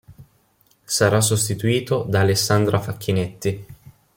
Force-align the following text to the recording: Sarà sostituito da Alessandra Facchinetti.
Sarà 0.83 1.21
sostituito 1.21 2.01
da 2.09 2.21
Alessandra 2.21 2.79
Facchinetti. 2.79 3.65